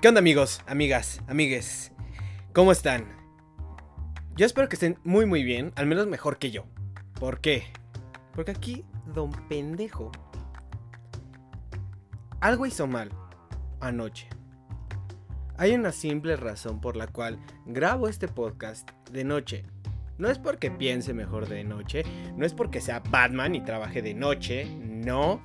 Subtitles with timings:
[0.00, 1.92] ¿Qué onda amigos, amigas, amigues?
[2.54, 3.04] ¿Cómo están?
[4.34, 6.64] Yo espero que estén muy muy bien, al menos mejor que yo.
[7.18, 7.64] ¿Por qué?
[8.34, 10.10] Porque aquí, don pendejo,
[12.40, 13.10] algo hizo mal
[13.82, 14.26] anoche.
[15.58, 19.64] Hay una simple razón por la cual grabo este podcast de noche.
[20.16, 22.04] No es porque piense mejor de noche,
[22.38, 25.42] no es porque sea Batman y trabaje de noche, no.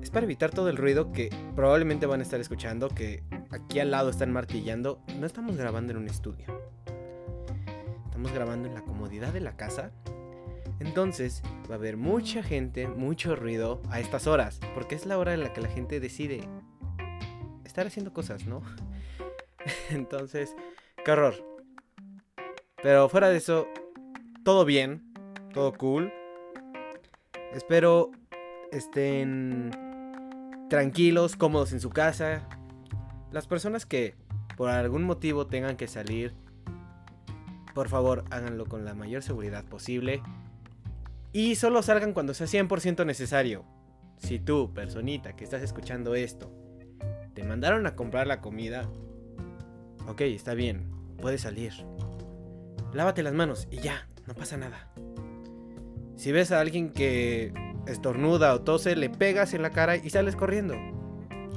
[0.00, 3.90] Es para evitar todo el ruido que probablemente van a estar escuchando, que aquí al
[3.90, 5.02] lado están martillando.
[5.18, 6.46] No estamos grabando en un estudio.
[8.04, 9.92] Estamos grabando en la comodidad de la casa.
[10.78, 15.34] Entonces va a haber mucha gente, mucho ruido a estas horas, porque es la hora
[15.34, 16.40] en la que la gente decide
[17.64, 18.62] estar haciendo cosas, ¿no?
[19.90, 20.54] Entonces,
[21.04, 21.34] qué horror.
[22.82, 23.66] Pero fuera de eso,
[24.42, 25.12] todo bien,
[25.52, 26.12] todo cool.
[27.52, 28.10] Espero
[28.72, 29.70] estén
[30.70, 32.48] tranquilos, cómodos en su casa.
[33.32, 34.14] Las personas que
[34.56, 36.34] por algún motivo tengan que salir,
[37.74, 40.22] por favor háganlo con la mayor seguridad posible.
[41.32, 43.64] Y solo salgan cuando sea 100% necesario.
[44.18, 46.52] Si tú, personita que estás escuchando esto,
[47.34, 48.90] te mandaron a comprar la comida,
[50.08, 51.72] ok, está bien, puedes salir.
[52.92, 54.90] Lávate las manos y ya, no pasa nada.
[56.16, 57.54] Si ves a alguien que
[57.86, 60.74] estornuda o tose, le pegas en la cara y sales corriendo.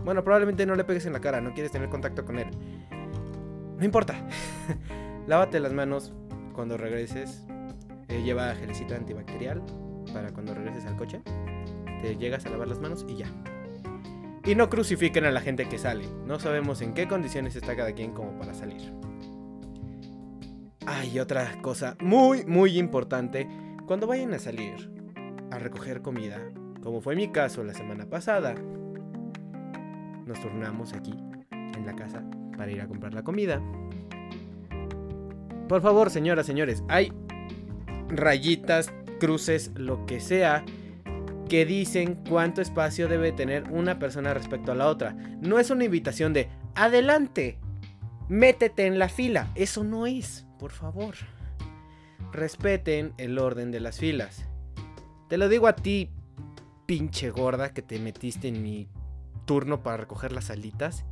[0.03, 2.47] Bueno, probablemente no le pegues en la cara, no quieres tener contacto con él.
[3.77, 4.15] No importa.
[5.27, 6.13] Lávate las manos
[6.53, 7.45] cuando regreses.
[8.09, 9.61] Eh, lleva gelecito antibacterial
[10.13, 11.21] para cuando regreses al coche.
[12.01, 13.27] Te llegas a lavar las manos y ya.
[14.45, 16.05] Y no crucifiquen a la gente que sale.
[16.25, 18.93] No sabemos en qué condiciones está cada quien como para salir.
[20.85, 23.47] Hay otra cosa muy, muy importante.
[23.85, 24.91] Cuando vayan a salir
[25.49, 26.41] a recoger comida,
[26.81, 28.55] como fue mi caso la semana pasada,
[30.25, 31.13] nos turnamos aquí
[31.51, 32.23] en la casa
[32.57, 33.61] para ir a comprar la comida.
[35.67, 37.11] Por favor, señoras, señores, hay
[38.09, 40.63] rayitas, cruces, lo que sea,
[41.49, 45.15] que dicen cuánto espacio debe tener una persona respecto a la otra.
[45.41, 47.57] No es una invitación de adelante,
[48.29, 49.51] métete en la fila.
[49.55, 51.15] Eso no es, por favor.
[52.31, 54.45] Respeten el orden de las filas.
[55.29, 56.09] Te lo digo a ti,
[56.85, 58.87] pinche gorda, que te metiste en mi
[59.45, 61.05] turno para recoger las alitas.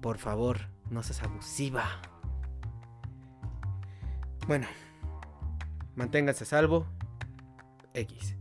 [0.00, 1.84] Por favor, no seas abusiva.
[4.46, 4.66] Bueno,
[5.94, 6.86] manténganse a salvo.
[7.94, 8.36] X.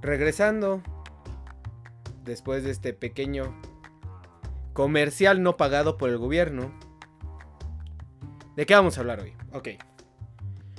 [0.00, 0.82] Regresando,
[2.24, 3.54] después de este pequeño
[4.72, 6.72] comercial no pagado por el gobierno,
[8.56, 9.34] ¿de qué vamos a hablar hoy?
[9.52, 9.68] Ok.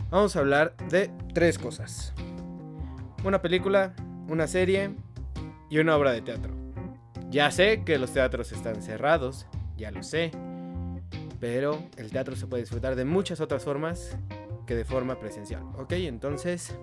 [0.10, 2.14] Vamos a hablar de tres cosas.
[3.24, 3.96] Una película,
[4.28, 4.92] una serie
[5.70, 6.54] y una obra de teatro.
[7.30, 9.48] Ya sé que los teatros están cerrados,
[9.78, 10.32] ya lo sé.
[11.40, 14.18] Pero el teatro se puede disfrutar de muchas otras formas
[14.66, 15.64] que de forma presencial.
[15.78, 16.76] Ok, entonces,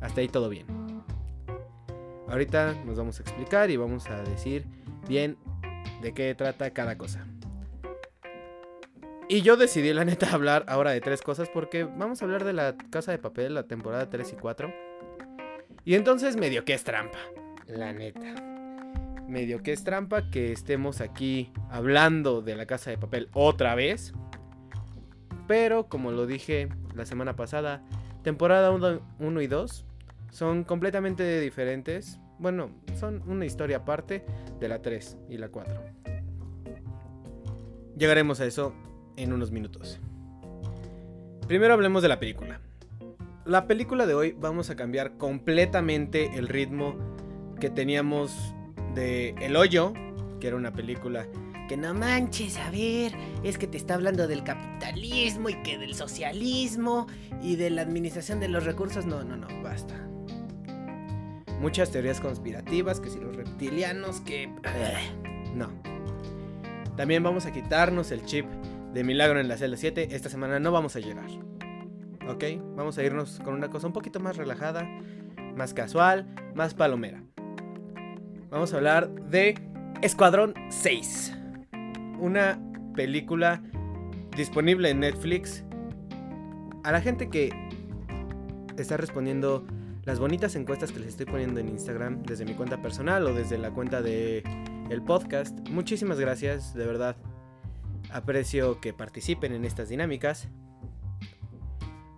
[0.00, 0.66] hasta ahí todo bien.
[2.28, 4.66] Ahorita nos vamos a explicar y vamos a decir
[5.08, 5.36] bien
[6.02, 7.26] de qué trata cada cosa.
[9.28, 12.52] Y yo decidí, la neta, hablar ahora de tres cosas porque vamos a hablar de
[12.52, 14.85] la Casa de Papel, la temporada 3 y 4.
[15.86, 17.20] Y entonces medio que es trampa,
[17.68, 18.34] la neta.
[19.28, 24.12] Medio que es trampa que estemos aquí hablando de la Casa de Papel otra vez.
[25.46, 27.84] Pero como lo dije la semana pasada,
[28.24, 28.72] temporada
[29.20, 29.86] 1 y 2
[30.32, 32.18] son completamente diferentes.
[32.40, 34.26] Bueno, son una historia aparte
[34.58, 35.80] de la 3 y la 4.
[37.96, 38.74] Llegaremos a eso
[39.16, 40.00] en unos minutos.
[41.46, 42.60] Primero hablemos de la película.
[43.46, 46.96] La película de hoy vamos a cambiar completamente el ritmo
[47.60, 48.32] que teníamos
[48.96, 49.92] de El Hoyo,
[50.40, 51.28] que era una película
[51.68, 53.12] que no manches, a ver,
[53.44, 57.06] es que te está hablando del capitalismo y que del socialismo
[57.40, 59.06] y de la administración de los recursos.
[59.06, 59.94] No, no, no, basta.
[61.60, 64.50] Muchas teorías conspirativas, que si los reptilianos, que...
[65.54, 65.70] No.
[66.96, 68.44] También vamos a quitarnos el chip
[68.92, 70.08] de Milagro en la celda 7.
[70.10, 71.30] Esta semana no vamos a llorar.
[72.28, 72.44] ¿Ok?
[72.76, 74.88] Vamos a irnos con una cosa un poquito más relajada,
[75.56, 77.22] más casual, más palomera.
[78.50, 79.54] Vamos a hablar de
[80.02, 81.36] Escuadrón 6
[82.18, 82.58] una
[82.94, 83.62] película
[84.36, 85.64] disponible en Netflix.
[86.84, 87.50] A la gente que
[88.76, 89.66] está respondiendo
[90.04, 93.58] las bonitas encuestas que les estoy poniendo en Instagram desde mi cuenta personal o desde
[93.58, 94.42] la cuenta de
[94.90, 95.58] el podcast.
[95.68, 97.16] Muchísimas gracias, de verdad.
[98.10, 100.48] Aprecio que participen en estas dinámicas.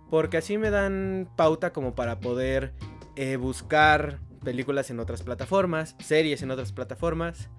[0.09, 2.73] Porque así me dan pauta como para poder
[3.15, 7.49] eh, buscar películas en otras plataformas, series en otras plataformas.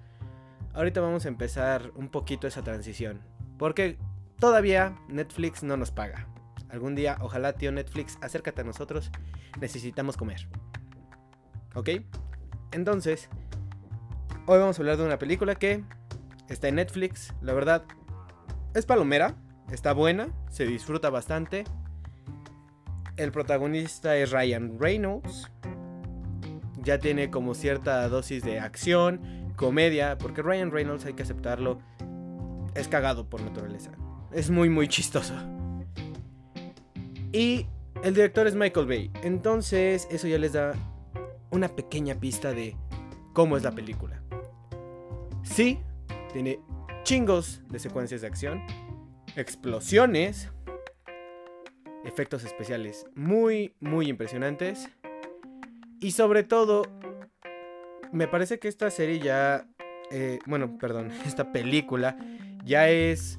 [0.73, 3.21] Ahorita vamos a empezar un poquito esa transición.
[3.57, 3.97] Porque
[4.39, 6.27] todavía Netflix no nos paga.
[6.69, 9.11] Algún día, ojalá, tío Netflix, acércate a nosotros.
[9.59, 10.47] Necesitamos comer.
[11.75, 11.89] ¿Ok?
[12.71, 13.29] Entonces,
[14.45, 15.83] hoy vamos a hablar de una película que
[16.47, 17.33] está en Netflix.
[17.41, 17.83] La verdad,
[18.73, 19.35] es palomera.
[19.69, 20.29] Está buena.
[20.49, 21.65] Se disfruta bastante.
[23.21, 25.51] El protagonista es Ryan Reynolds.
[26.81, 31.77] Ya tiene como cierta dosis de acción, comedia, porque Ryan Reynolds, hay que aceptarlo,
[32.73, 33.91] es cagado por naturaleza.
[34.31, 35.35] Es muy, muy chistoso.
[37.31, 37.67] Y
[38.03, 39.11] el director es Michael Bay.
[39.21, 40.73] Entonces, eso ya les da
[41.51, 42.75] una pequeña pista de
[43.33, 44.19] cómo es la película.
[45.43, 45.77] Sí,
[46.33, 46.59] tiene
[47.03, 48.63] chingos de secuencias de acción,
[49.35, 50.49] explosiones,
[52.03, 54.89] efectos especiales muy, muy impresionantes.
[55.99, 56.83] Y sobre todo,
[58.11, 59.67] me parece que esta serie ya,
[60.11, 62.17] eh, bueno, perdón, esta película
[62.63, 63.37] ya es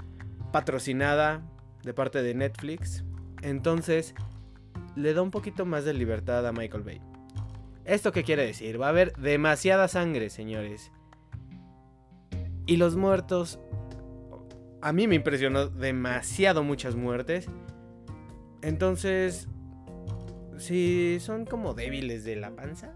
[0.52, 1.42] patrocinada
[1.82, 3.04] de parte de Netflix.
[3.42, 4.14] Entonces,
[4.94, 7.00] le da un poquito más de libertad a Michael Bay.
[7.84, 8.80] ¿Esto qué quiere decir?
[8.80, 10.92] Va a haber demasiada sangre, señores.
[12.66, 13.58] Y los muertos...
[14.80, 17.48] A mí me impresionó demasiado muchas muertes.
[18.62, 19.48] Entonces,
[20.58, 22.94] si son como débiles de la panza,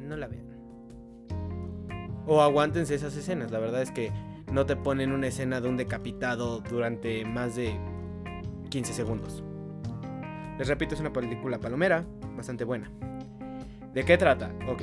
[0.00, 0.46] no la vean.
[2.26, 3.50] O aguántense esas escenas.
[3.50, 4.10] La verdad es que
[4.52, 7.78] no te ponen una escena de un decapitado durante más de
[8.70, 9.44] 15 segundos.
[10.58, 12.04] Les repito, es una película palomera,
[12.36, 12.90] bastante buena.
[13.94, 14.52] ¿De qué trata?
[14.68, 14.82] Ok.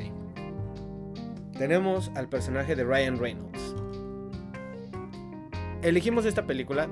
[1.57, 3.75] Tenemos al personaje de Ryan Reynolds.
[5.81, 6.87] Elegimos esta película,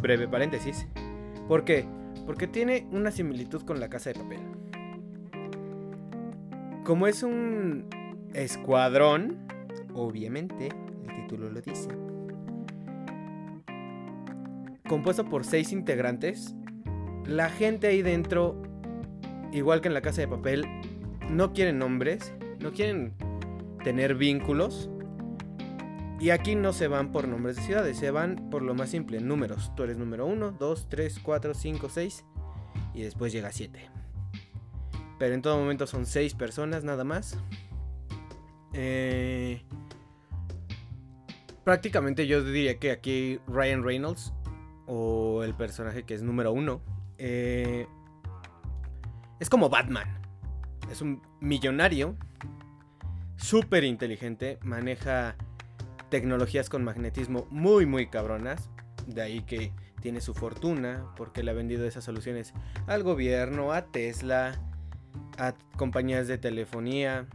[0.00, 0.86] breve paréntesis,
[1.46, 1.86] ¿por qué?
[2.30, 4.38] Porque tiene una similitud con La Casa de Papel.
[6.84, 7.86] Como es un
[8.34, 9.36] escuadrón,
[9.94, 10.68] obviamente,
[11.08, 11.88] el título lo dice,
[14.88, 16.54] compuesto por seis integrantes,
[17.26, 18.62] la gente ahí dentro,
[19.50, 20.66] igual que en La Casa de Papel,
[21.28, 23.12] no quieren nombres, no quieren
[23.82, 24.88] tener vínculos.
[26.20, 29.20] Y aquí no se van por nombres de ciudades, se van por lo más simple,
[29.20, 29.72] números.
[29.74, 32.24] Tú eres número 1, 2, 3, 4, 5, 6
[32.92, 33.88] y después llega 7.
[35.18, 37.38] Pero en todo momento son 6 personas nada más.
[38.74, 39.62] Eh,
[41.64, 44.34] prácticamente yo diría que aquí Ryan Reynolds,
[44.86, 46.82] o el personaje que es número 1,
[47.16, 47.86] eh,
[49.38, 50.20] es como Batman.
[50.90, 52.14] Es un millonario,
[53.36, 55.36] súper inteligente, maneja
[56.10, 58.68] tecnologías con magnetismo muy, muy cabronas.
[59.06, 62.52] De ahí que tiene su fortuna, porque le ha vendido esas soluciones
[62.86, 64.60] al gobierno, a Tesla,
[65.38, 67.26] a compañías de telefonía,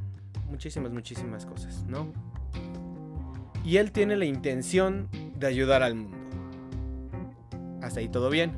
[0.50, 2.12] muchísimas, muchísimas cosas, ¿no?
[3.64, 6.18] Y él tiene la intención de ayudar al mundo.
[7.82, 8.52] Hasta ahí todo bien.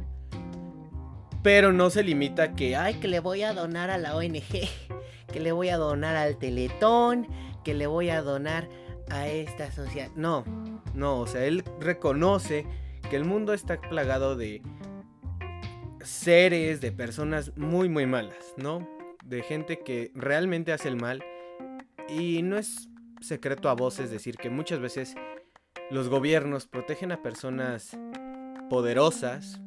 [1.44, 4.44] Pero no se limita a que, ay, que le voy a donar a la ONG,
[5.32, 7.28] que le voy a donar al Teletón,
[7.64, 8.68] que le voy a donar
[9.10, 10.10] a esta sociedad.
[10.16, 10.44] No,
[10.94, 12.66] no, o sea, él reconoce
[13.10, 14.62] que el mundo está plagado de
[16.04, 18.88] seres, de personas muy, muy malas, ¿no?
[19.24, 21.24] De gente que realmente hace el mal.
[22.10, 22.90] Y no es
[23.22, 25.16] secreto a voces decir que muchas veces
[25.92, 27.98] los gobiernos protegen a personas
[28.70, 29.62] poderosas,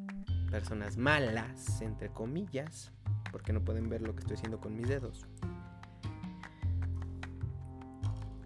[0.49, 2.91] personas malas, entre comillas,
[3.31, 5.27] porque no pueden ver lo que estoy haciendo con mis dedos.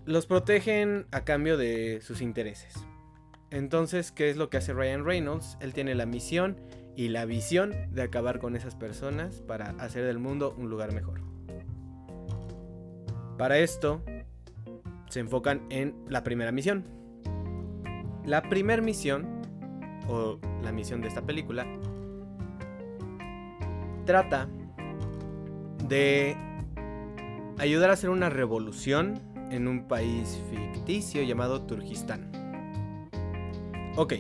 [0.06, 2.76] Los protegen a cambio de sus intereses.
[3.50, 5.58] Entonces, ¿qué es lo que hace Ryan Reynolds?
[5.62, 6.58] Él tiene la misión
[6.96, 11.22] y la visión de acabar con esas personas para hacer del mundo un lugar mejor.
[13.40, 14.04] Para esto,
[15.10, 16.86] se enfocan en la primera misión.
[18.24, 19.42] La primera misión,
[20.08, 21.66] o la misión de esta película,
[24.06, 24.48] trata
[25.88, 26.38] de
[27.58, 29.20] ayudar a hacer una revolución
[29.52, 32.32] en un país ficticio llamado Turkistán.
[33.96, 34.14] Ok.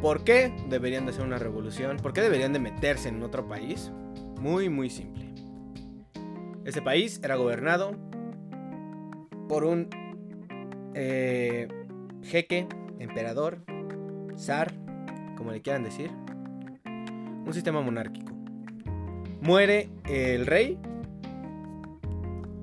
[0.00, 1.96] ¿Por qué deberían de hacer una revolución?
[1.96, 3.90] ¿Por qué deberían de meterse en otro país?
[4.40, 5.32] Muy, muy simple.
[6.64, 7.96] Ese país era gobernado
[9.48, 9.88] por un
[10.94, 11.68] eh,
[12.22, 12.66] jeque,
[12.98, 13.64] emperador,
[14.36, 14.72] zar,
[15.36, 16.10] como le quieran decir,
[16.84, 18.32] un sistema monárquico.
[19.40, 20.78] Muere el rey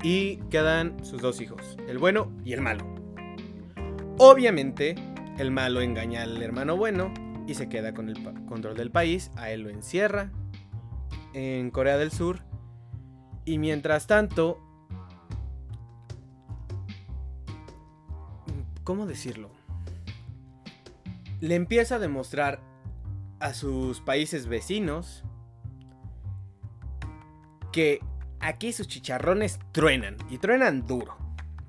[0.04, 2.86] y quedan sus dos hijos, el bueno y el malo.
[4.18, 4.96] Obviamente,
[5.38, 7.14] el malo engaña al hermano bueno
[7.48, 10.32] y se queda con el control del país, a él lo encierra
[11.34, 12.42] en Corea del Sur
[13.46, 14.60] Y mientras tanto...
[18.84, 19.52] ¿Cómo decirlo?
[21.42, 22.60] Le empieza a demostrar
[23.40, 25.24] a sus países vecinos
[27.72, 28.02] que
[28.40, 31.18] aquí sus chicharrones truenan y truenan duro.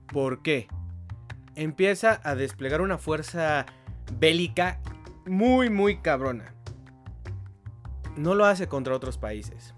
[0.06, 0.68] ¿Por qué?
[1.54, 3.66] Empieza a desplegar una fuerza
[4.18, 4.80] bélica
[5.26, 6.54] muy, muy cabrona.
[8.16, 9.74] No lo hace contra otros países.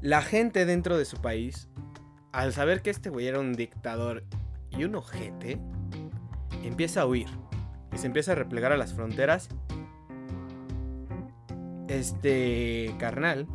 [0.00, 1.68] La gente dentro de su país,
[2.32, 4.24] al saber que este güey era un dictador
[4.70, 5.58] y un ojete,
[6.62, 7.28] empieza a huir
[7.92, 9.48] y se empieza a replegar a las fronteras.
[11.88, 13.46] Este carnal,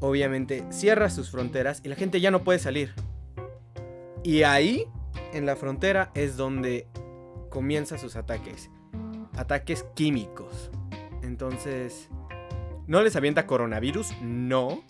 [0.00, 2.94] obviamente, cierra sus fronteras y la gente ya no puede salir.
[4.22, 4.86] Y ahí,
[5.32, 6.86] en la frontera, es donde
[7.50, 8.70] comienza sus ataques.
[9.36, 10.70] Ataques químicos.
[11.22, 12.08] Entonces,
[12.86, 14.12] ¿no les avienta coronavirus?
[14.22, 14.82] No.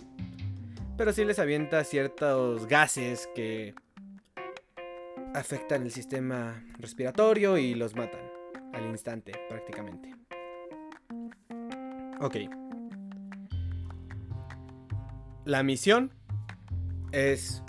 [0.96, 3.74] Pero sí les avienta ciertos gases que
[5.34, 8.22] afectan el sistema respiratorio y los matan
[8.72, 10.14] al instante prácticamente.
[12.20, 12.36] Ok.
[15.46, 16.10] La misión
[17.12, 17.62] es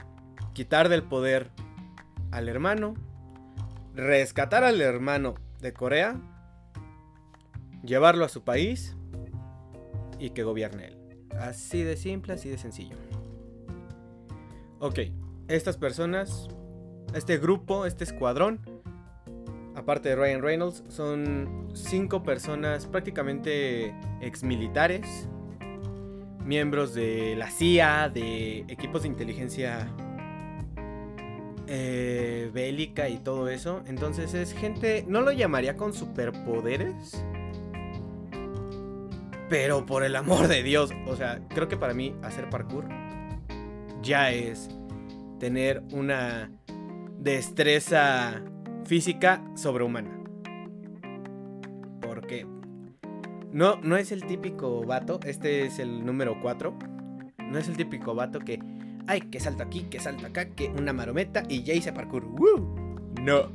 [0.53, 1.51] quitar del poder
[2.31, 2.95] al hermano,
[3.93, 6.19] rescatar al hermano de Corea,
[7.83, 8.97] llevarlo a su país
[10.17, 11.27] y que gobierne él.
[11.39, 12.97] Así de simple, así de sencillo.
[14.79, 15.01] Ok,
[15.47, 16.47] estas personas,
[17.13, 18.59] este grupo, este escuadrón,
[19.75, 25.29] aparte de Ryan Reynolds, son cinco personas prácticamente exmilitares,
[26.47, 29.91] miembros de la CIA, de equipos de inteligencia
[31.67, 33.83] eh, bélica y todo eso.
[33.85, 37.23] Entonces es gente, no lo llamaría con superpoderes.
[39.49, 42.87] Pero por el amor de Dios, o sea, creo que para mí hacer parkour
[44.01, 44.69] ya es
[45.39, 46.51] tener una
[47.19, 48.41] destreza
[48.85, 50.16] física sobrehumana.
[53.51, 56.77] No, no es el típico vato, este es el número 4.
[57.49, 58.59] No es el típico vato que,
[59.07, 62.25] ay, que salto aquí, que salto acá, que una marometa y ya hice parkour.
[63.21, 63.51] No.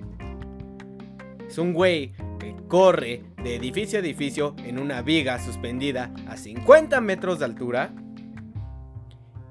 [1.46, 7.00] Es un güey que corre de edificio a edificio en una viga suspendida a 50
[7.02, 7.92] metros de altura.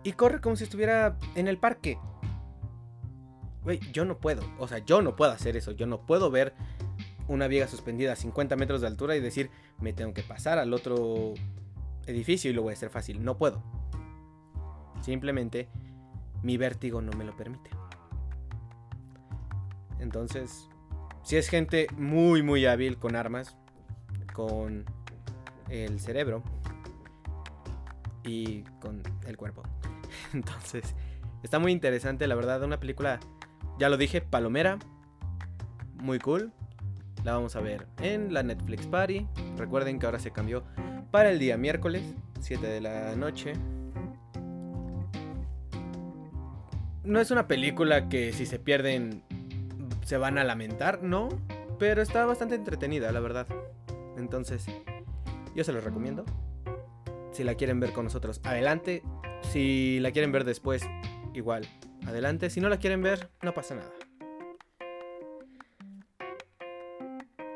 [0.03, 1.99] Y corre como si estuviera en el parque.
[3.63, 4.41] Güey, yo no puedo.
[4.57, 5.71] O sea, yo no puedo hacer eso.
[5.71, 6.55] Yo no puedo ver
[7.31, 10.73] una viga suspendida a 50 metros de altura y decir, me tengo que pasar al
[10.73, 11.33] otro
[12.05, 13.23] edificio y lo voy a hacer fácil.
[13.23, 13.63] No puedo.
[15.01, 15.69] Simplemente
[16.43, 17.69] mi vértigo no me lo permite.
[19.99, 20.67] Entonces,
[21.23, 23.55] si es gente muy, muy hábil con armas,
[24.33, 24.85] con
[25.69, 26.43] el cerebro
[28.23, 29.63] y con el cuerpo.
[30.33, 30.95] Entonces,
[31.43, 33.19] está muy interesante, la verdad, una película,
[33.79, 34.79] ya lo dije, palomera,
[35.95, 36.51] muy cool.
[37.23, 39.27] La vamos a ver en la Netflix Party.
[39.57, 40.63] Recuerden que ahora se cambió
[41.11, 42.03] para el día miércoles,
[42.39, 43.53] 7 de la noche.
[47.03, 49.23] No es una película que si se pierden
[50.03, 51.29] se van a lamentar, no,
[51.79, 53.47] pero está bastante entretenida, la verdad.
[54.17, 54.65] Entonces,
[55.55, 56.25] yo se los recomiendo.
[57.31, 59.03] Si la quieren ver con nosotros, adelante.
[59.51, 60.83] Si la quieren ver después,
[61.33, 61.65] igual,
[62.05, 62.49] adelante.
[62.49, 63.91] Si no la quieren ver, no pasa nada.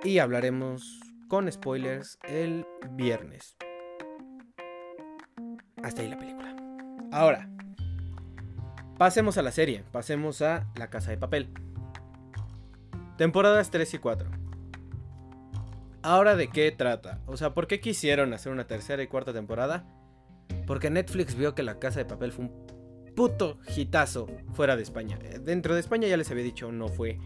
[0.06, 3.58] Y hablaremos con spoilers el viernes.
[5.82, 6.56] Hasta ahí la película.
[7.12, 7.50] Ahora,
[9.00, 9.84] pasemos a la serie.
[9.92, 11.50] Pasemos a La Casa de Papel.
[13.18, 14.30] Temporadas 3 y 4.
[16.04, 17.22] Ahora de qué trata?
[17.26, 19.88] O sea, ¿por qué quisieron hacer una tercera y cuarta temporada?
[20.68, 25.18] Porque Netflix vio que La Casa de Papel fue un puto hitazo fuera de España.
[25.24, 27.18] Eh, dentro de España ya les había dicho, no fue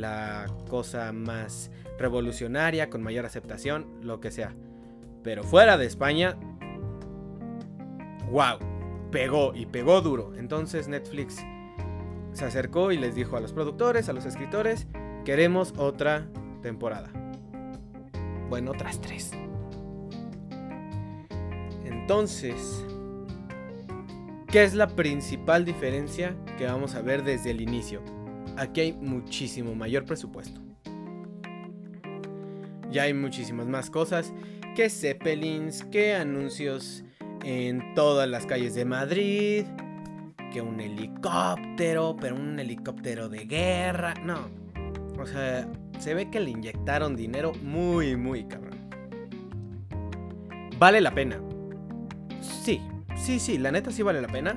[0.00, 4.54] la cosa más revolucionaria, con mayor aceptación, lo que sea.
[5.22, 6.36] Pero fuera de España,
[8.30, 8.58] wow,
[9.10, 10.34] pegó y pegó duro.
[10.36, 11.44] Entonces Netflix
[12.32, 14.86] se acercó y les dijo a los productores, a los escritores,
[15.26, 16.24] Queremos otra
[16.62, 17.10] temporada.
[18.48, 19.32] Bueno, otras tres.
[21.84, 22.86] Entonces,
[24.46, 28.02] ¿qué es la principal diferencia que vamos a ver desde el inicio?
[28.56, 30.60] Aquí hay muchísimo mayor presupuesto.
[32.90, 34.32] Ya hay muchísimas más cosas
[34.74, 37.04] que Zeppelins, que anuncios
[37.44, 39.64] en todas las calles de Madrid,
[40.52, 44.14] que un helicóptero, pero un helicóptero de guerra.
[44.24, 44.48] No,
[45.18, 48.76] o sea, se ve que le inyectaron dinero muy, muy cabrón.
[50.78, 51.40] Vale la pena.
[52.40, 52.80] Sí,
[53.16, 54.56] sí, sí, la neta sí vale la pena.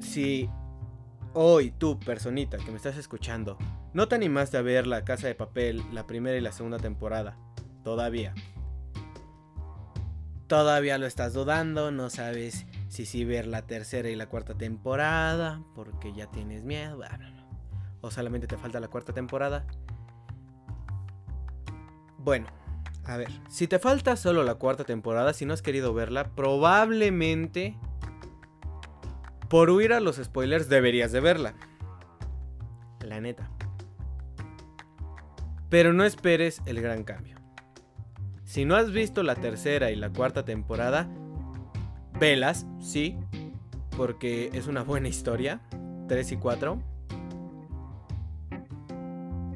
[0.00, 0.48] si
[1.34, 3.56] hoy tú, personita que me estás escuchando,
[3.92, 7.38] no te animaste a ver La Casa de Papel, la primera y la segunda temporada,
[7.84, 8.34] todavía.
[10.46, 15.62] Todavía lo estás dudando, no sabes si sí ver la tercera y la cuarta temporada,
[15.76, 17.00] porque ya tienes miedo,
[18.00, 19.64] o solamente te falta la cuarta temporada.
[22.18, 22.48] Bueno,
[23.04, 27.76] a ver, si te falta solo la cuarta temporada, si no has querido verla, probablemente
[29.50, 31.54] por huir a los spoilers deberías de verla.
[33.00, 33.50] La neta.
[35.68, 37.36] Pero no esperes el gran cambio.
[38.44, 41.08] Si no has visto la tercera y la cuarta temporada,
[42.18, 43.16] velas, sí,
[43.96, 45.60] porque es una buena historia.
[46.06, 46.82] 3 y 4.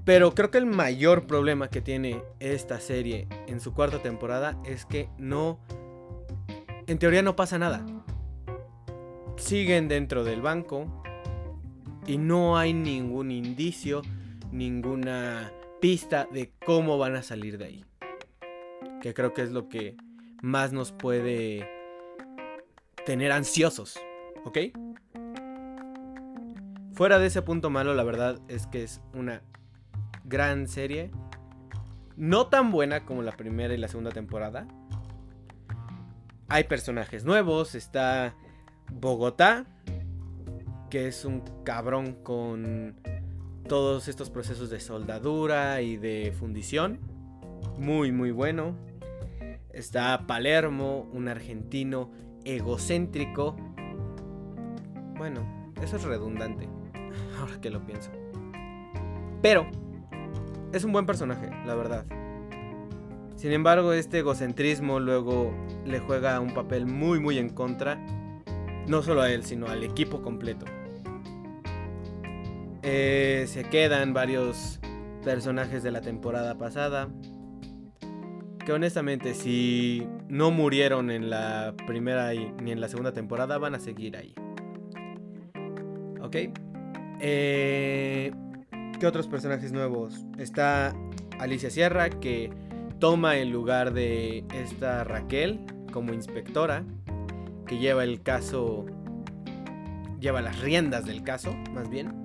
[0.04, 4.86] Pero creo que el mayor problema que tiene esta serie en su cuarta temporada es
[4.86, 5.60] que no...
[6.88, 7.86] En teoría no pasa nada
[9.36, 11.02] siguen dentro del banco
[12.06, 14.02] y no hay ningún indicio,
[14.52, 17.84] ninguna pista de cómo van a salir de ahí.
[19.00, 19.96] Que creo que es lo que
[20.42, 21.68] más nos puede
[23.04, 23.98] tener ansiosos,
[24.44, 24.58] ¿ok?
[26.92, 29.42] Fuera de ese punto malo, la verdad es que es una
[30.24, 31.10] gran serie.
[32.16, 34.68] No tan buena como la primera y la segunda temporada.
[36.48, 38.36] Hay personajes nuevos, está
[39.00, 39.66] Bogotá,
[40.88, 42.94] que es un cabrón con
[43.68, 47.00] todos estos procesos de soldadura y de fundición.
[47.76, 48.76] Muy, muy bueno.
[49.72, 52.12] Está Palermo, un argentino
[52.44, 53.56] egocéntrico.
[55.16, 56.68] Bueno, eso es redundante,
[57.40, 58.12] ahora que lo pienso.
[59.42, 59.66] Pero
[60.72, 62.06] es un buen personaje, la verdad.
[63.34, 65.52] Sin embargo, este egocentrismo luego
[65.84, 67.98] le juega un papel muy, muy en contra
[68.86, 70.66] no solo a él, sino al equipo completo.
[72.82, 74.78] Eh, se quedan varios
[75.24, 77.08] personajes de la temporada pasada.
[78.64, 83.80] Que honestamente, si no murieron en la primera ni en la segunda temporada, van a
[83.80, 84.34] seguir ahí.
[86.20, 86.36] ¿Ok?
[87.20, 88.32] Eh,
[88.98, 90.24] ¿Qué otros personajes nuevos?
[90.38, 90.94] Está
[91.38, 92.50] Alicia Sierra, que
[92.98, 95.60] toma el lugar de esta Raquel
[95.92, 96.84] como inspectora
[97.66, 98.86] que lleva el caso,
[100.20, 102.22] lleva las riendas del caso, más bien.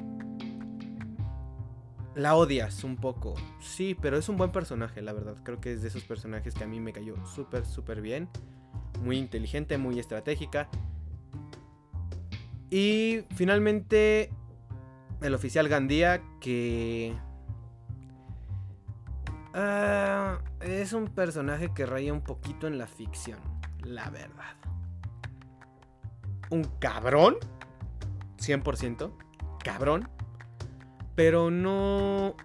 [2.16, 5.38] La odias un poco, sí, pero es un buen personaje, la verdad.
[5.44, 8.28] Creo que es de esos personajes que a mí me cayó súper, súper bien.
[9.04, 10.70] Muy inteligente, muy estratégica.
[12.70, 14.32] Y finalmente,
[15.22, 17.16] el oficial Gandía, que...
[19.54, 23.40] Ah, es un personaje que raya un poquito en la ficción,
[23.84, 24.60] la verdad
[26.50, 27.38] un cabrón.
[28.38, 29.12] 100%.
[29.64, 30.10] Cabrón.
[31.16, 32.36] Pero no...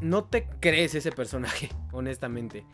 [0.00, 2.66] No te crees ese personaje, honestamente.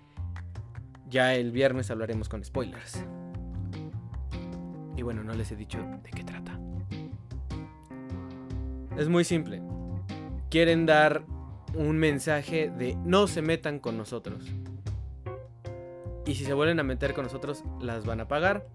[1.09, 3.05] Ya el viernes hablaremos con spoilers.
[4.97, 6.59] Y bueno, no les he dicho de qué trata.
[8.97, 9.63] Es muy simple.
[10.51, 11.25] Quieren dar
[11.75, 14.45] un mensaje de no se metan con nosotros.
[16.27, 18.67] Y si se vuelven a meter con nosotros, las van a pagar.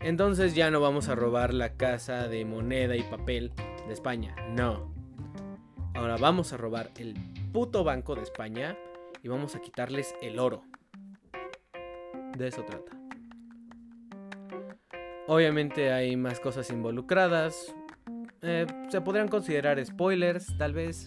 [0.00, 3.52] Entonces ya no vamos a robar la casa de moneda y papel
[3.86, 4.34] de España.
[4.50, 4.92] No.
[5.94, 7.14] Ahora vamos a robar el
[7.52, 8.76] puto banco de España
[9.22, 10.62] y vamos a quitarles el oro.
[12.36, 12.92] De eso trata.
[15.26, 17.74] Obviamente hay más cosas involucradas.
[18.42, 21.06] Eh, se podrían considerar spoilers, tal vez.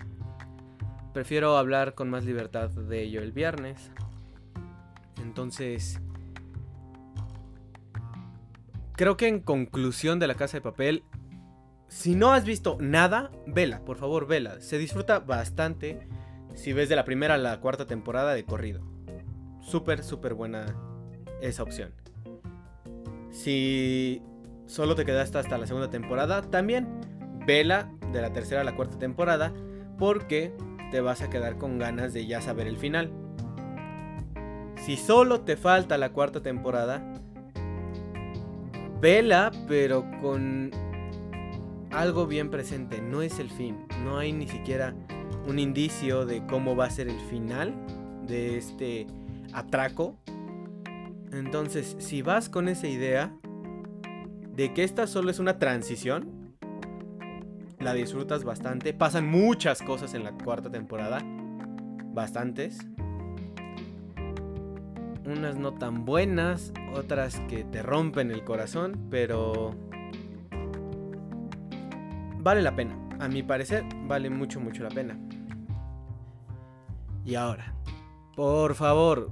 [1.13, 3.91] Prefiero hablar con más libertad de ello el viernes.
[5.21, 6.01] Entonces,
[8.93, 11.03] creo que en conclusión de la casa de papel,
[11.87, 14.61] si no has visto nada, vela, por favor, vela.
[14.61, 16.07] Se disfruta bastante
[16.53, 18.81] si ves de la primera a la cuarta temporada de corrido.
[19.61, 20.75] Súper, súper buena
[21.41, 21.93] esa opción.
[23.31, 24.21] Si
[24.65, 26.87] solo te quedaste hasta la segunda temporada, también
[27.45, 29.53] vela de la tercera a la cuarta temporada
[29.97, 30.53] porque
[30.91, 33.11] te vas a quedar con ganas de ya saber el final.
[34.77, 37.10] Si solo te falta la cuarta temporada,
[39.01, 40.71] vela, pero con
[41.91, 43.01] algo bien presente.
[43.01, 43.85] No es el fin.
[44.03, 44.93] No hay ni siquiera
[45.47, 47.73] un indicio de cómo va a ser el final
[48.27, 49.07] de este
[49.53, 50.17] atraco.
[51.31, 53.35] Entonces, si vas con esa idea
[54.55, 56.55] de que esta solo es una transición,
[57.79, 58.93] la disfrutas bastante.
[58.93, 61.19] Pasan muchas cosas en la cuarta temporada.
[62.13, 62.77] Bastantes
[65.31, 69.75] unas no tan buenas, otras que te rompen el corazón, pero
[72.39, 72.97] vale la pena.
[73.19, 75.17] A mi parecer, vale mucho, mucho la pena.
[77.23, 77.73] Y ahora,
[78.35, 79.31] por favor,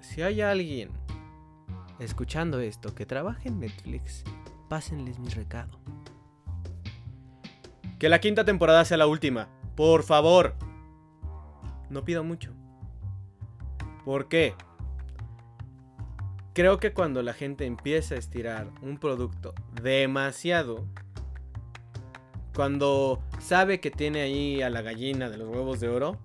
[0.00, 0.90] si hay alguien
[1.98, 4.24] escuchando esto que trabaje en Netflix,
[4.68, 5.80] pásenles mi recado.
[7.98, 9.48] Que la quinta temporada sea la última.
[9.76, 10.56] Por favor.
[11.88, 12.52] No pido mucho.
[14.04, 14.54] ¿Por qué?
[16.54, 20.86] Creo que cuando la gente empieza a estirar un producto demasiado,
[22.54, 26.16] cuando sabe que tiene ahí a la gallina de los huevos de oro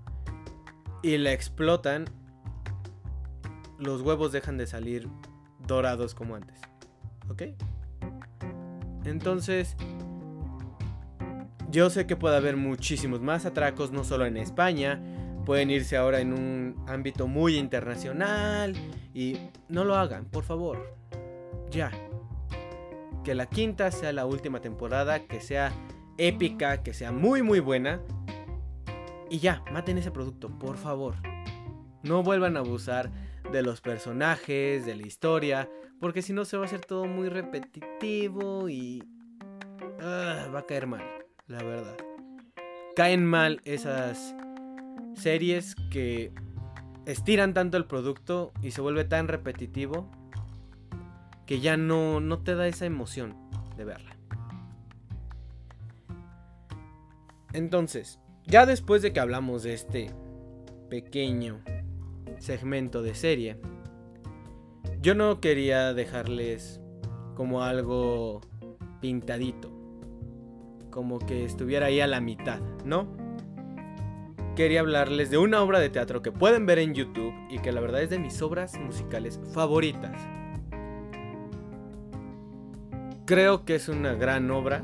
[1.02, 2.06] y la explotan,
[3.80, 5.10] los huevos dejan de salir
[5.66, 6.62] dorados como antes.
[7.28, 7.44] ¿Ok?
[9.06, 9.76] Entonces,
[11.72, 15.02] yo sé que puede haber muchísimos más atracos, no solo en España.
[15.50, 18.76] Pueden irse ahora en un ámbito muy internacional.
[19.16, 19.36] Y
[19.68, 20.96] no lo hagan, por favor.
[21.72, 21.90] Ya.
[23.24, 25.74] Que la quinta sea la última temporada, que sea
[26.20, 28.00] épica, que sea muy muy buena.
[29.28, 31.16] Y ya, maten ese producto, por favor.
[32.04, 33.10] No vuelvan a abusar
[33.52, 35.68] de los personajes, de la historia,
[36.00, 39.04] porque si no se va a hacer todo muy repetitivo y
[40.00, 41.02] ah, va a caer mal
[41.48, 41.98] la verdad.
[42.96, 44.36] Caen mal esas
[45.20, 46.32] series que
[47.06, 50.10] estiran tanto el producto y se vuelve tan repetitivo
[51.46, 53.36] que ya no, no te da esa emoción
[53.78, 54.16] de verla.
[57.54, 60.12] Entonces, ya después de que hablamos de este
[60.90, 61.62] pequeño
[62.38, 63.58] segmento de serie,
[65.02, 66.80] yo no quería dejarles
[67.36, 68.42] como algo
[69.02, 69.80] pintadito
[70.90, 73.08] como que estuviera ahí a la mitad, ¿no?
[74.60, 77.80] Quería hablarles de una obra de teatro que pueden ver en YouTube y que la
[77.80, 80.12] verdad es de mis obras musicales favoritas.
[83.26, 84.84] Creo que es una gran obra.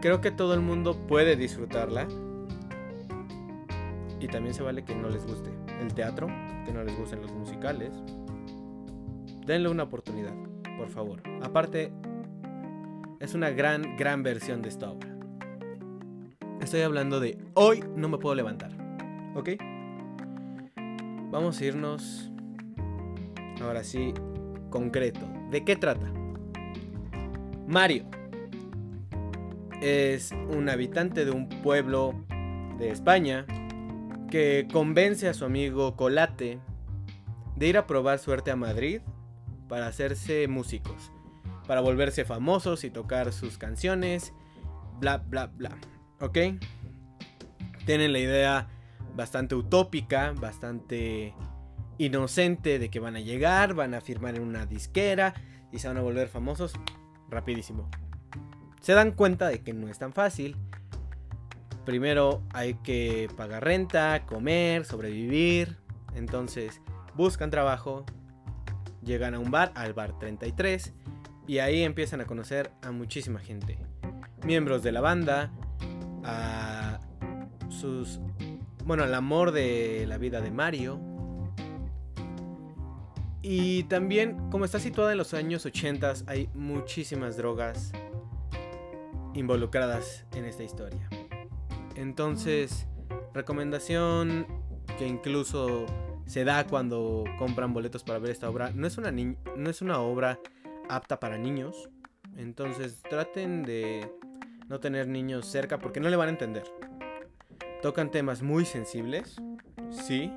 [0.00, 2.08] Creo que todo el mundo puede disfrutarla.
[4.18, 6.26] Y también se vale que no les guste el teatro,
[6.66, 7.92] que no les gusten los musicales.
[9.46, 10.34] Denle una oportunidad,
[10.76, 11.22] por favor.
[11.40, 11.92] Aparte,
[13.20, 15.11] es una gran, gran versión de esta obra.
[16.62, 18.70] Estoy hablando de Hoy no me puedo levantar.
[19.34, 19.50] ¿Ok?
[21.30, 22.30] Vamos a irnos
[23.60, 24.14] ahora sí
[24.70, 25.20] concreto.
[25.50, 26.06] ¿De qué trata?
[27.66, 28.06] Mario
[29.80, 32.14] es un habitante de un pueblo
[32.78, 33.44] de España
[34.30, 36.60] que convence a su amigo Colate
[37.56, 39.00] de ir a probar suerte a Madrid
[39.68, 41.12] para hacerse músicos
[41.66, 44.32] para volverse famosos y tocar sus canciones,
[45.00, 45.70] bla, bla, bla.
[46.22, 46.38] ¿Ok?
[47.84, 48.68] Tienen la idea
[49.16, 51.34] bastante utópica, bastante
[51.98, 55.34] inocente de que van a llegar, van a firmar en una disquera
[55.72, 56.74] y se van a volver famosos
[57.28, 57.90] rapidísimo.
[58.80, 60.56] Se dan cuenta de que no es tan fácil.
[61.84, 65.76] Primero hay que pagar renta, comer, sobrevivir.
[66.14, 66.80] Entonces
[67.16, 68.06] buscan trabajo,
[69.02, 70.94] llegan a un bar, al bar 33,
[71.48, 73.76] y ahí empiezan a conocer a muchísima gente.
[74.44, 75.52] Miembros de la banda,
[76.24, 77.00] a
[77.68, 78.20] sus...
[78.84, 81.00] Bueno, al amor de la vida de Mario.
[83.42, 87.92] Y también, como está situada en los años 80, hay muchísimas drogas
[89.34, 91.08] involucradas en esta historia.
[91.96, 92.86] Entonces,
[93.34, 94.46] recomendación
[94.98, 95.86] que incluso
[96.26, 98.70] se da cuando compran boletos para ver esta obra.
[98.74, 100.38] No es una, no es una obra
[100.88, 101.88] apta para niños.
[102.36, 104.10] Entonces traten de
[104.72, 106.64] no tener niños cerca porque no le van a entender.
[107.82, 109.36] Tocan temas muy sensibles,
[109.90, 110.32] sí.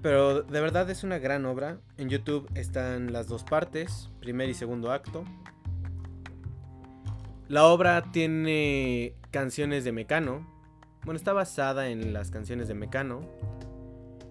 [0.00, 1.80] Pero de verdad es una gran obra.
[1.98, 5.22] En YouTube están las dos partes, primer y segundo acto.
[7.48, 10.48] La obra tiene canciones de Mecano.
[11.04, 13.20] Bueno, está basada en las canciones de Mecano.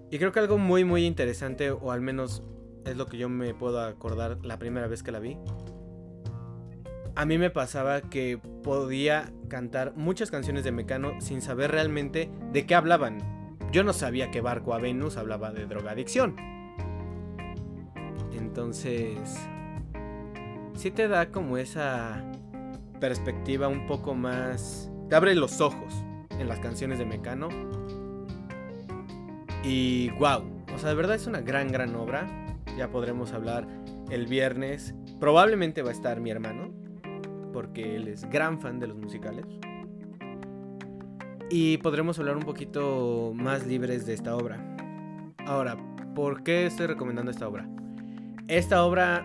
[0.09, 2.41] Y creo que algo muy muy interesante, o al menos
[2.85, 5.37] es lo que yo me puedo acordar la primera vez que la vi.
[7.15, 12.65] A mí me pasaba que podía cantar muchas canciones de Mecano sin saber realmente de
[12.65, 13.19] qué hablaban.
[13.71, 16.35] Yo no sabía que Barco a Venus hablaba de drogadicción.
[18.31, 19.17] Entonces,
[20.75, 22.23] sí te da como esa
[22.99, 24.91] perspectiva un poco más...
[25.09, 25.93] Te abre los ojos
[26.39, 27.49] en las canciones de Mecano.
[29.63, 32.43] Y wow, o sea, de verdad es una gran, gran obra
[32.77, 33.67] ya podremos hablar
[34.09, 34.95] el viernes.
[35.19, 36.73] Probablemente va a estar mi hermano,
[37.53, 39.45] porque él es gran fan de los musicales.
[41.49, 44.59] Y podremos hablar un poquito más libres de esta obra.
[45.45, 45.77] Ahora,
[46.15, 47.69] ¿por qué estoy recomendando esta obra?
[48.47, 49.23] Esta obra,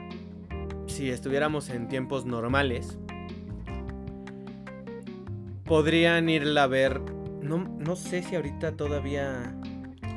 [0.87, 2.99] si estuviéramos en tiempos normales,
[5.65, 7.01] podrían irla a ver.
[7.43, 9.55] No, no sé si ahorita todavía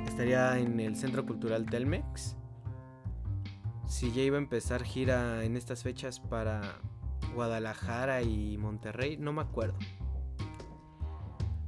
[0.06, 2.36] estaría en el Centro Cultural Telmex.
[3.88, 6.80] Si ya iba a empezar gira en estas fechas para
[7.34, 9.78] Guadalajara y Monterrey, no me acuerdo.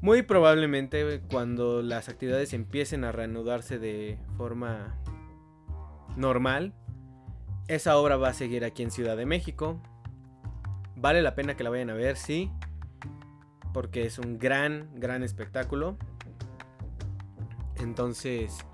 [0.02, 5.00] Muy probablemente cuando las actividades empiecen a reanudarse de forma
[6.18, 6.74] normal,
[7.68, 9.82] esa obra va a seguir aquí en Ciudad de México.
[10.98, 12.52] Vale la pena que la vayan a ver, sí,
[13.74, 15.98] porque es un gran, gran espectáculo.
[17.78, 18.66] Entonces,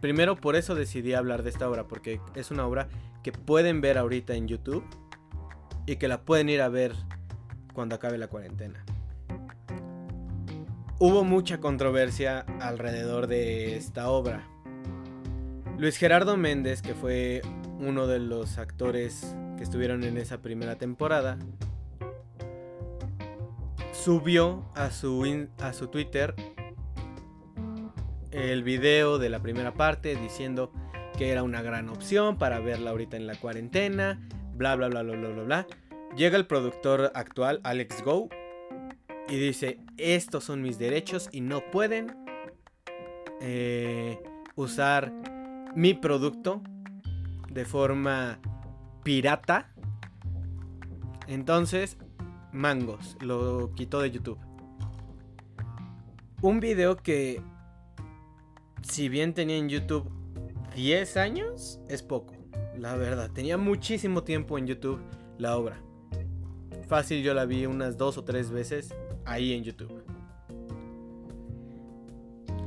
[0.00, 2.88] primero por eso decidí hablar de esta obra, porque es una obra
[3.22, 4.84] que pueden ver ahorita en YouTube
[5.90, 6.94] y que la pueden ir a ver
[7.72, 8.84] cuando acabe la cuarentena.
[11.00, 14.46] Hubo mucha controversia alrededor de esta obra.
[15.78, 17.42] Luis Gerardo Méndez, que fue
[17.80, 21.38] uno de los actores que estuvieron en esa primera temporada,
[23.92, 26.36] subió a su, a su Twitter
[28.30, 30.70] el video de la primera parte diciendo
[31.18, 34.20] que era una gran opción para verla ahorita en la cuarentena,
[34.60, 35.66] bla bla bla bla bla bla bla.
[36.14, 38.28] Llega el productor actual, Alex Go,
[39.26, 42.14] y dice, estos son mis derechos y no pueden
[43.40, 44.18] eh,
[44.56, 45.14] usar
[45.74, 46.62] mi producto
[47.50, 48.38] de forma
[49.02, 49.72] pirata.
[51.26, 51.96] Entonces,
[52.52, 54.38] mangos, lo quitó de YouTube.
[56.42, 57.40] Un video que,
[58.82, 60.10] si bien tenía en YouTube
[60.74, 62.39] 10 años, es poco,
[62.80, 63.30] la verdad.
[63.30, 65.00] Tenía muchísimo tiempo en YouTube
[65.38, 65.80] la obra.
[66.88, 70.02] Fácil, yo la vi unas dos o tres veces ahí en YouTube.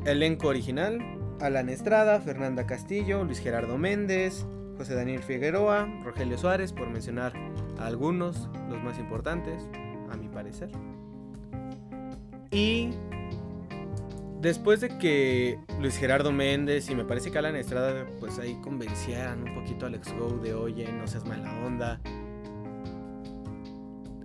[0.05, 0.99] Elenco original:
[1.41, 4.45] Alan Estrada, Fernanda Castillo, Luis Gerardo Méndez,
[4.77, 7.33] José Daniel Figueroa, Rogelio Suárez, por mencionar
[7.79, 9.67] algunos, los más importantes,
[10.11, 10.69] a mi parecer.
[12.51, 12.91] Y
[14.43, 19.41] después de que Luis Gerardo Méndez y me parece que Alan Estrada, pues ahí convencieran
[19.47, 21.99] un poquito a Alex Go de oye, no seas mala onda,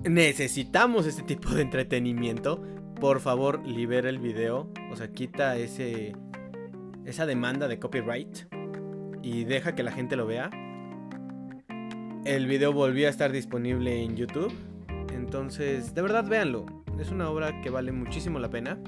[0.04, 2.62] necesitamos este tipo de entretenimiento.
[3.00, 4.68] Por favor, libera el video.
[4.90, 6.14] O sea, quita ese.
[7.04, 8.52] esa demanda de copyright.
[9.22, 10.50] Y deja que la gente lo vea.
[12.24, 14.52] El video volvió a estar disponible en YouTube.
[15.14, 16.66] Entonces, de verdad, véanlo.
[16.98, 18.78] Es una obra que vale muchísimo la pena.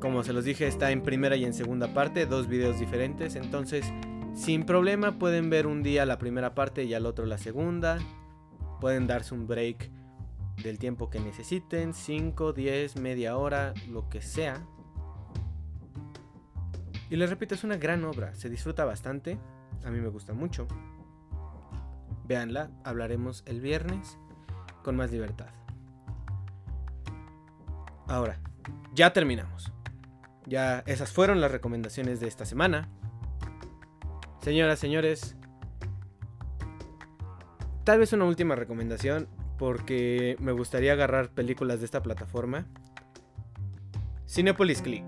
[0.00, 3.34] Como se los dije, está en primera y en segunda parte, dos videos diferentes.
[3.34, 3.92] Entonces,
[4.34, 7.98] sin problema pueden ver un día la primera parte y al otro la segunda.
[8.80, 9.90] Pueden darse un break
[10.62, 14.64] del tiempo que necesiten, 5, 10, media hora, lo que sea.
[17.10, 19.38] Y les repito, es una gran obra, se disfruta bastante,
[19.84, 20.66] a mí me gusta mucho.
[22.26, 24.18] Véanla, hablaremos el viernes
[24.82, 25.48] con más libertad.
[28.06, 28.38] Ahora,
[28.94, 29.72] ya terminamos.
[30.48, 32.88] Ya esas fueron las recomendaciones de esta semana.
[34.40, 35.36] Señoras, señores,
[37.88, 42.66] Tal vez una última recomendación, porque me gustaría agarrar películas de esta plataforma.
[44.28, 45.06] Cinepolis Click.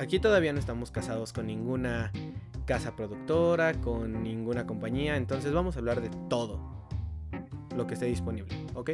[0.00, 2.10] Aquí todavía no estamos casados con ninguna
[2.66, 6.58] casa productora, con ninguna compañía, entonces vamos a hablar de todo
[7.76, 8.90] lo que esté disponible, ¿ok?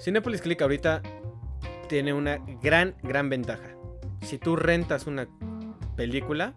[0.00, 1.00] Cinepolis Click ahorita
[1.86, 3.76] tiene una gran, gran ventaja.
[4.22, 5.28] Si tú rentas una
[5.96, 6.54] película,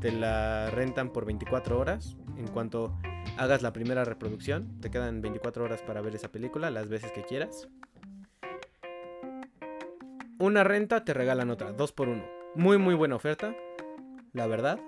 [0.00, 2.16] te la rentan por 24 horas.
[2.36, 2.96] En cuanto
[3.36, 4.80] hagas la primera reproducción.
[4.80, 7.68] Te quedan 24 horas para ver esa película, las veces que quieras.
[10.38, 12.24] Una renta te regalan otra, dos por uno.
[12.54, 13.54] Muy muy buena oferta,
[14.32, 14.80] la verdad.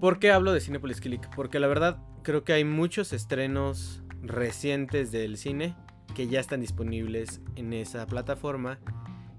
[0.00, 1.28] ¿Por qué hablo de Cinepolis Click?
[1.34, 5.76] Porque la verdad creo que hay muchos estrenos recientes del cine
[6.14, 8.78] que ya están disponibles en esa plataforma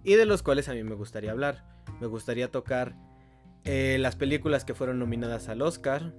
[0.04, 1.64] y de los cuales a mí me gustaría hablar.
[2.00, 2.96] Me gustaría tocar
[3.64, 6.14] eh, las películas que fueron nominadas al Oscar,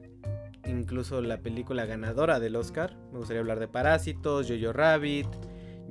[0.66, 2.96] incluso la película ganadora del Oscar.
[3.12, 5.26] Me gustaría hablar de Parásitos, Jojo Rabbit,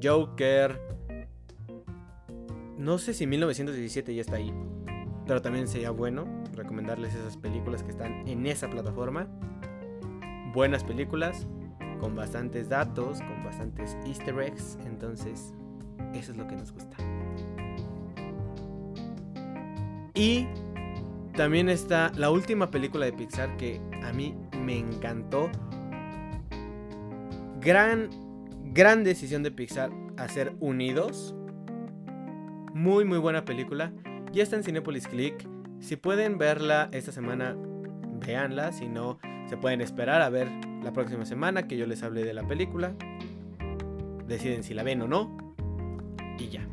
[0.02, 0.80] Joker.
[2.78, 4.54] No sé si 1917 ya está ahí,
[5.28, 9.28] pero también sería bueno recomendarles esas películas que están en esa plataforma.
[10.54, 11.48] Buenas películas,
[12.02, 15.54] con bastantes datos, con bastantes easter eggs, entonces
[16.16, 16.98] eso es lo que nos gusta.
[20.16, 20.48] Y
[21.36, 25.52] también está la última película de Pixar que a mí me encantó.
[27.62, 28.10] Gran,
[28.74, 31.36] gran decisión de Pixar hacer Unidos.
[32.74, 33.94] Muy, muy buena película.
[34.34, 35.48] Ya está en Cinepolis Click.
[35.80, 37.56] Si pueden verla esta semana,
[38.26, 38.72] véanla.
[38.72, 40.50] Si no, se pueden esperar a ver
[40.84, 42.94] la próxima semana que yo les hable de la película.
[44.28, 45.56] deciden si la ven o no.
[46.38, 46.68] Y ya.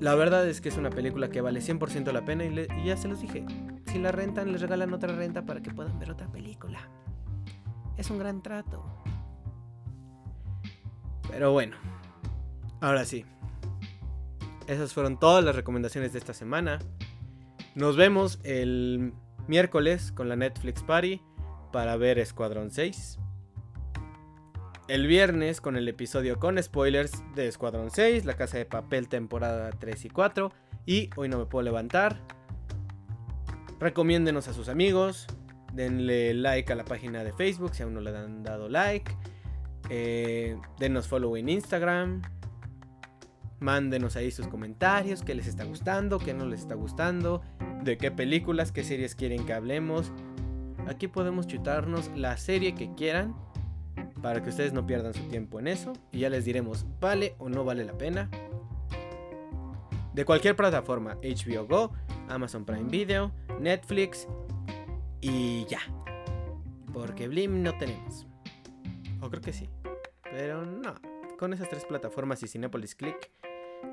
[0.00, 2.96] La verdad es que es una película que vale 100% la pena y, y ya
[2.96, 3.44] se los dije.
[3.86, 6.80] Si la rentan, les regalan otra renta para que puedan ver otra película.
[7.96, 8.84] Es un gran trato.
[11.30, 11.76] Pero bueno,
[12.80, 13.24] ahora sí.
[14.66, 16.78] Esas fueron todas las recomendaciones de esta semana.
[17.74, 19.14] Nos vemos el
[19.46, 21.22] miércoles con la Netflix Party
[21.72, 23.18] para ver Escuadrón 6.
[24.88, 29.70] El viernes con el episodio con spoilers de Escuadrón 6, La Casa de Papel temporada
[29.70, 30.52] 3 y 4
[30.86, 32.20] y Hoy no me puedo levantar.
[33.80, 35.26] Recomiéndenos a sus amigos,
[35.72, 39.12] denle like a la página de Facebook si aún no le han dado like.
[39.90, 42.22] Eh, denos follow en Instagram.
[43.58, 47.42] Mándenos ahí sus comentarios, qué les está gustando, qué no les está gustando,
[47.82, 50.12] de qué películas, qué series quieren que hablemos.
[50.86, 53.34] Aquí podemos chutarnos la serie que quieran
[54.22, 57.48] para que ustedes no pierdan su tiempo en eso y ya les diremos vale o
[57.48, 58.30] no vale la pena.
[60.14, 61.92] De cualquier plataforma, HBO Go,
[62.28, 64.26] Amazon Prime Video, Netflix
[65.20, 65.80] y ya.
[66.92, 68.26] Porque Blim no tenemos.
[69.20, 69.68] O creo que sí.
[70.22, 70.94] Pero no.
[71.38, 73.30] Con esas tres plataformas y Cinepolis Click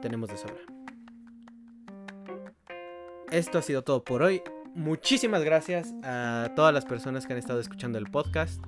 [0.02, 0.62] tenemos de sobra.
[3.32, 4.42] Esto ha sido todo por hoy.
[4.76, 8.62] Muchísimas gracias a todas las personas que han estado escuchando el podcast.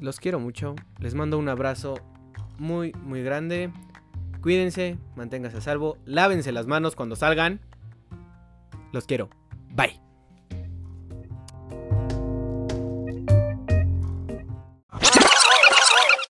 [0.00, 0.74] Los quiero mucho.
[0.98, 1.94] Les mando un abrazo
[2.58, 3.72] muy, muy grande.
[4.42, 5.96] Cuídense, manténganse a salvo.
[6.04, 7.60] Lávense las manos cuando salgan.
[8.92, 9.28] Los quiero.
[9.74, 10.07] Bye.